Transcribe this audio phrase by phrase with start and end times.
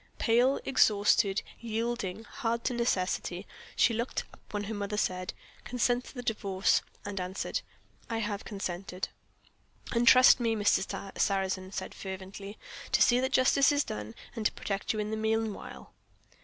[0.17, 5.31] Pale, exhausted, yielding to hard necessity, she looked up when her mother said,
[5.63, 7.61] "Consent to the Divorce," and answered,
[8.09, 9.09] "I have consented."
[9.91, 11.11] "And trust me," Mr.
[11.19, 12.57] Sarrazin said fervently,
[12.93, 15.93] "to see that Justice is done, and to protect you in the meanwhile."